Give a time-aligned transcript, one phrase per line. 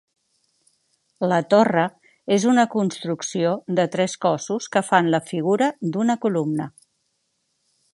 [1.31, 1.83] La torre
[2.37, 6.73] és una construcció de tres cossos que fan la figura d'una columna.